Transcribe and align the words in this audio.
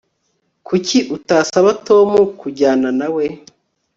Kuki 0.67 0.97
utasaba 1.15 1.69
Tom 1.87 2.09
kujyana 2.39 2.89
nawe 2.99 3.25